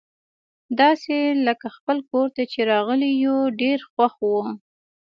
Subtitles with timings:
[0.79, 4.41] داسي لکه خپل کور ته چي راغلي یو، ډېر خوښ وو.